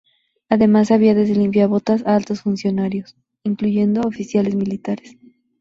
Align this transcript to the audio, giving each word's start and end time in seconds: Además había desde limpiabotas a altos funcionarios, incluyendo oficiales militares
Además 0.49 0.89
había 0.89 1.13
desde 1.13 1.35
limpiabotas 1.35 2.01
a 2.07 2.15
altos 2.15 2.41
funcionarios, 2.41 3.15
incluyendo 3.43 4.01
oficiales 4.01 4.55
militares 4.55 5.15